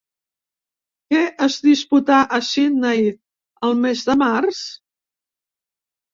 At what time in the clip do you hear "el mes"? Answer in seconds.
3.69-4.03